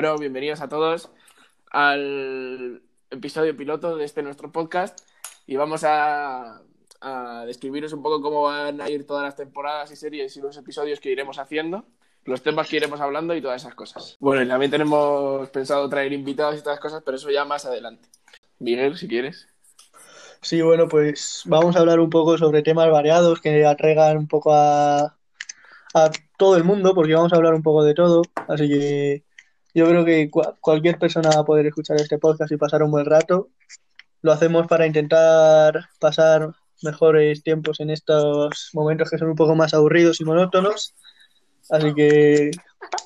[0.00, 1.10] Bueno, bienvenidos a todos
[1.72, 4.96] al episodio piloto de este nuestro podcast
[5.44, 6.62] y vamos a,
[7.44, 11.00] describiros un poco cómo van a ir todas las temporadas y series y los episodios
[11.00, 11.84] que iremos haciendo,
[12.24, 14.16] los temas que iremos hablando y todas esas cosas.
[14.20, 18.08] Bueno, y también tenemos pensado traer invitados y las cosas, pero eso ya más adelante.
[18.60, 19.48] Miguel, si quieres.
[20.42, 24.54] Sí, bueno, pues vamos a hablar un poco sobre temas variados que atraigan un poco
[24.54, 25.16] a,
[25.92, 28.22] a todo el mundo, porque vamos a hablar un poco de todo.
[28.46, 29.27] Así que
[29.74, 32.90] yo creo que cua- cualquier persona va a poder escuchar este podcast y pasar un
[32.90, 33.48] buen rato.
[34.22, 36.50] Lo hacemos para intentar pasar
[36.82, 40.94] mejores tiempos en estos momentos que son un poco más aburridos y monótonos.
[41.70, 42.50] Así que,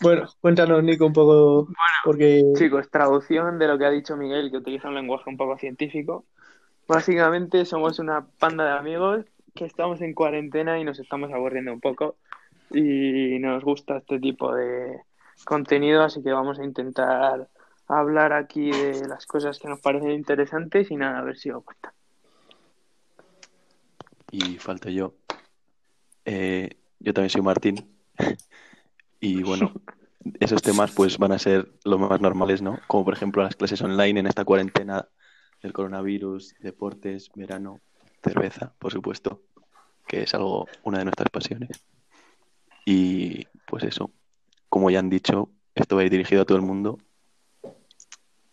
[0.00, 1.68] bueno, cuéntanos, Nico, un poco,
[2.04, 5.58] porque Chicos, traducción de lo que ha dicho Miguel, que utiliza un lenguaje un poco
[5.58, 6.24] científico.
[6.86, 11.80] Básicamente somos una panda de amigos que estamos en cuarentena y nos estamos aburriendo un
[11.80, 12.16] poco
[12.70, 15.00] y nos gusta este tipo de
[15.44, 17.48] contenido, así que vamos a intentar
[17.88, 21.64] hablar aquí de las cosas que nos parecen interesantes y nada, a ver si os
[21.64, 21.92] gusta.
[24.32, 25.14] y falto yo.
[26.24, 27.96] Eh, yo también soy Martín.
[29.24, 29.72] Y bueno,
[30.40, 32.80] esos temas pues van a ser los más normales, ¿no?
[32.88, 35.06] Como por ejemplo las clases online en esta cuarentena
[35.62, 37.80] del coronavirus, deportes, verano,
[38.20, 39.42] cerveza, por supuesto,
[40.08, 41.84] que es algo, una de nuestras pasiones.
[42.84, 44.10] Y pues eso,
[44.72, 46.98] como ya han dicho, esto va a ir dirigido a todo el mundo.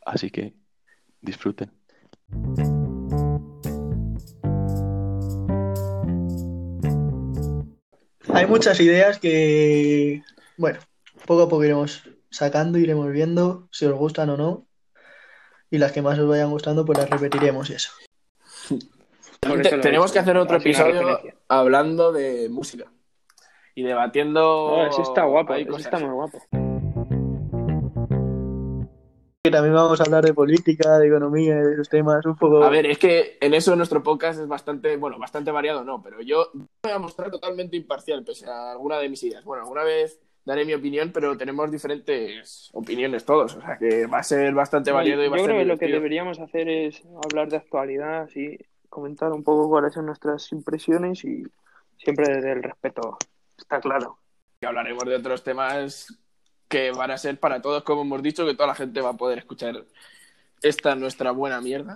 [0.05, 0.53] Así que
[1.21, 1.71] disfruten.
[8.33, 10.21] Hay muchas ideas que,
[10.57, 10.79] bueno,
[11.25, 14.67] poco a poco iremos sacando, iremos viendo si os gustan o no.
[15.71, 17.91] Y las que más os vayan gustando, pues las repetiremos y eso.
[19.39, 22.91] Te- tenemos que hacer otro episodio hablando de música
[23.79, 24.75] y debatiendo.
[24.75, 26.37] Ah, eso está guapo, eso está muy guapo.
[29.41, 32.61] Que también vamos a hablar de política, de economía, de esos temas un poco.
[32.61, 36.21] A ver, es que en eso nuestro podcast es bastante, bueno, bastante variado, no, pero
[36.21, 39.45] yo me voy a mostrar totalmente imparcial, pese a alguna de mis ideas.
[39.45, 44.19] Bueno, alguna vez daré mi opinión, pero tenemos diferentes opiniones todos, o sea que va
[44.19, 46.67] a ser bastante variado y Yo va a ser creo que lo que deberíamos hacer
[46.67, 48.57] es hablar de actualidad, así,
[48.89, 51.43] comentar un poco cuáles son nuestras impresiones y
[51.97, 53.17] siempre desde el respeto,
[53.59, 54.17] está claro.
[54.59, 56.19] Que hablaremos de otros temas
[56.67, 59.17] que van a ser para todos, como hemos dicho, que toda la gente va a
[59.17, 59.85] poder escuchar
[60.61, 61.95] esta nuestra buena mierda.